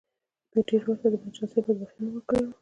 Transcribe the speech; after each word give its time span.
ډېرو 0.67 0.87
ورته 0.91 1.07
د 1.09 1.15
بدچانسۍ 1.21 1.57
او 1.59 1.63
بدبختۍ 1.67 1.99
نوم 2.03 2.11
ورکړی 2.15 2.41
دی 2.47 2.51